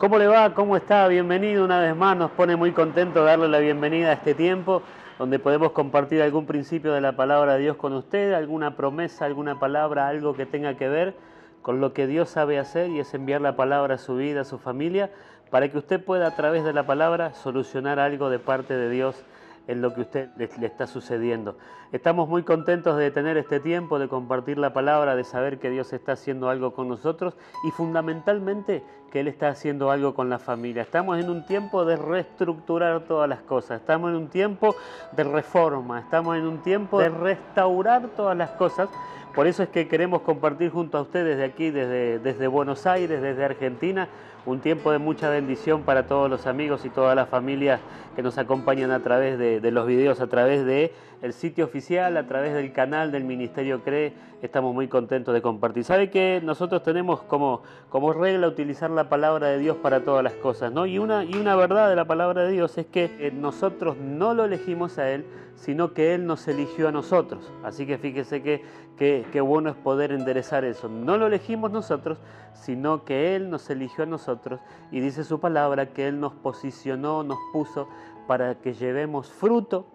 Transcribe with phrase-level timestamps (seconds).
[0.00, 0.54] ¿Cómo le va?
[0.54, 1.06] ¿Cómo está?
[1.08, 2.16] Bienvenido una vez más.
[2.16, 4.80] Nos pone muy contento darle la bienvenida a este tiempo
[5.18, 9.60] donde podemos compartir algún principio de la palabra de Dios con usted, alguna promesa, alguna
[9.60, 11.16] palabra, algo que tenga que ver
[11.60, 14.44] con lo que Dios sabe hacer y es enviar la palabra a su vida, a
[14.44, 15.10] su familia,
[15.50, 19.22] para que usted pueda a través de la palabra solucionar algo de parte de Dios
[19.66, 21.56] en lo que usted le, está sucediendo.
[21.92, 25.92] Estamos muy contentos de tener este tiempo, de compartir la palabra, de saber que Dios
[25.92, 30.82] está haciendo algo con nosotros y fundamentalmente que Él está haciendo algo con la familia.
[30.82, 34.74] Estamos en un tiempo de reestructurar todas las cosas, estamos en un tiempo
[35.12, 38.88] de reforma, estamos en un tiempo de restaurar todas las cosas.
[39.34, 43.22] Por eso es que queremos compartir junto a ustedes de aquí, desde, desde Buenos Aires,
[43.22, 44.08] desde Argentina,
[44.46, 47.80] un tiempo de mucha bendición para todos los amigos y todas las familias
[48.16, 50.92] que nos acompañan a través de, los videos, a través de
[51.22, 54.14] el sitio oficial, a través del canal del Ministerio CRE.
[54.42, 55.84] Estamos muy contentos de compartir.
[55.84, 60.34] Sabe que nosotros tenemos como, como regla utilizar la palabra de Dios para todas las
[60.34, 60.86] cosas, ¿no?
[60.86, 64.34] Y una, y una verdad de la palabra de Dios es que eh, nosotros no
[64.34, 65.24] lo elegimos a Él,
[65.56, 67.52] sino que Él nos eligió a nosotros.
[67.62, 68.62] Así que fíjese que,
[68.96, 70.88] que, bueno es poder enderezar eso.
[70.88, 72.18] No lo elegimos nosotros,
[72.52, 77.22] sino que Él nos eligió a nosotros y dice su palabra que Él nos posicionó,
[77.22, 77.88] nos puso
[78.26, 79.86] para que llevemos fruto,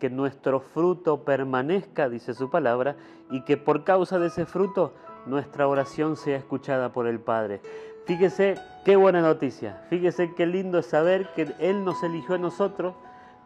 [0.00, 2.96] que nuestro fruto permanezca, dice su palabra,
[3.30, 4.92] y que por causa de ese fruto
[5.26, 7.60] nuestra oración sea escuchada por el Padre.
[8.06, 12.94] Fíjese qué buena noticia, fíjese qué lindo es saber que Él nos eligió a nosotros,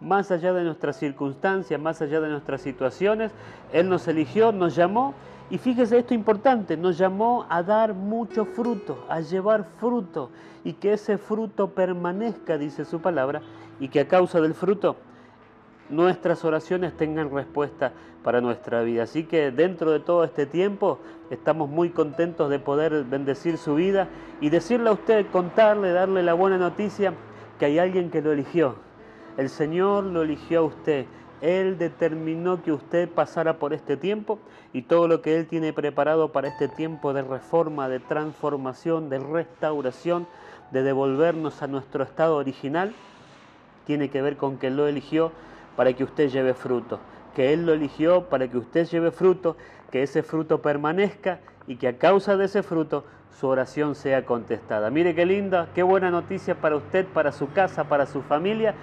[0.01, 3.33] más allá de nuestras circunstancias, más allá de nuestras situaciones.
[3.73, 5.15] Él nos eligió, nos llamó
[5.51, 10.31] y fíjese esto importante, nos llamó a dar mucho fruto, a llevar fruto
[10.65, 13.43] y que ese fruto permanezca, dice su palabra,
[13.79, 14.97] y que a causa del fruto
[15.89, 17.92] nuestras oraciones tengan respuesta
[18.23, 19.05] para nuestra vida.
[19.05, 20.98] Así que dentro de todo este tiempo
[21.31, 24.09] estamos muy contentos de poder bendecir su vida
[24.41, 27.14] y decirle a usted, contarle, darle la buena noticia
[27.59, 28.77] que hay alguien que lo eligió,
[29.37, 31.07] el Señor lo eligió a usted.
[31.42, 34.39] Él determinó que usted pasara por este tiempo
[34.73, 39.18] y todo lo que Él tiene preparado para este tiempo de reforma, de transformación, de
[39.18, 40.27] restauración,
[40.70, 42.95] de devolvernos a nuestro estado original,
[43.86, 45.30] tiene que ver con que lo eligió
[45.77, 46.98] para que usted lleve fruto,
[47.35, 49.57] que Él lo eligió para que usted lleve fruto,
[49.91, 54.91] que ese fruto permanezca y que a causa de ese fruto su oración sea contestada.
[54.91, 58.75] Mire qué linda, qué buena noticia para usted, para su casa, para su familia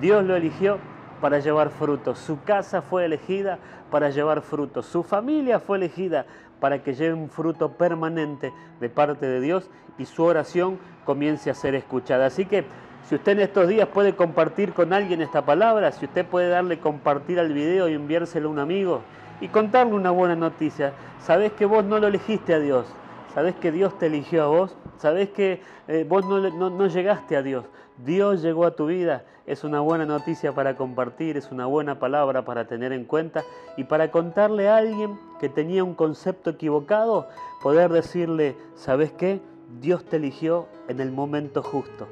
[0.00, 0.78] Dios lo eligió
[1.20, 2.18] para llevar frutos.
[2.18, 3.58] Su casa fue elegida
[3.90, 4.86] para llevar frutos.
[4.86, 6.26] Su familia fue elegida
[6.58, 11.54] para que lleve un fruto permanente de parte de Dios y su oración comience a
[11.54, 12.26] ser escuchada.
[12.26, 12.64] Así que
[13.08, 16.78] si usted en estos días puede compartir con alguien esta palabra, si usted puede darle
[16.78, 19.00] compartir al video y enviárselo a un amigo
[19.40, 22.86] y contarle una buena noticia, sabes que vos no lo elegiste a Dios,
[23.34, 27.42] sabes que Dios te eligió a vos, sabes que eh, vos no, no llegaste a
[27.42, 27.64] Dios,
[28.04, 32.44] Dios llegó a tu vida, es una buena noticia para compartir, es una buena palabra
[32.44, 33.42] para tener en cuenta
[33.76, 37.28] y para contarle a alguien que tenía un concepto equivocado,
[37.62, 39.40] poder decirle, ¿sabes qué?
[39.80, 42.06] Dios te eligió en el momento justo.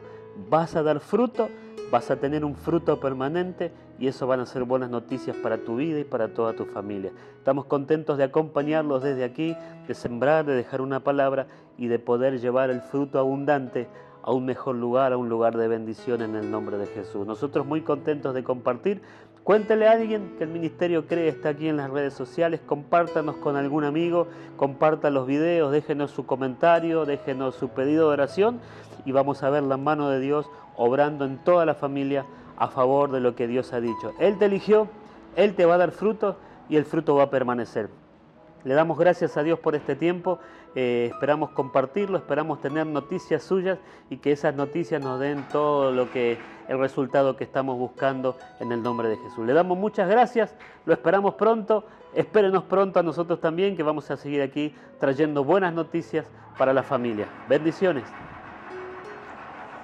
[0.49, 1.49] Vas a dar fruto,
[1.91, 5.77] vas a tener un fruto permanente y eso van a ser buenas noticias para tu
[5.77, 7.13] vida y para toda tu familia.
[7.37, 9.57] Estamos contentos de acompañarlos desde aquí,
[9.87, 13.89] de sembrar, de dejar una palabra y de poder llevar el fruto abundante
[14.23, 17.27] a un mejor lugar, a un lugar de bendición en el nombre de Jesús.
[17.27, 19.03] Nosotros muy contentos de compartir.
[19.45, 23.57] Cuéntele a alguien que el Ministerio Cree está aquí en las redes sociales, compártanos con
[23.57, 28.61] algún amigo, comparta los videos, déjenos su comentario, déjenos su pedido de oración
[29.07, 32.27] y vamos a ver la mano de Dios obrando en toda la familia
[32.59, 34.13] a favor de lo que Dios ha dicho.
[34.19, 34.89] Él te eligió,
[35.37, 36.37] Él te va a dar fruto
[36.69, 37.89] y el fruto va a permanecer.
[38.65, 40.39] Le damos gracias a Dios por este tiempo,
[40.75, 43.79] eh, esperamos compartirlo, esperamos tener noticias suyas
[44.11, 46.39] y que esas noticias nos den todo lo que
[46.69, 49.47] el resultado que estamos buscando en el nombre de Jesús.
[49.47, 50.55] Le damos muchas gracias,
[50.85, 51.85] lo esperamos pronto,
[52.15, 56.27] espérenos pronto a nosotros también que vamos a seguir aquí trayendo buenas noticias
[56.59, 57.27] para la familia.
[57.49, 58.05] Bendiciones.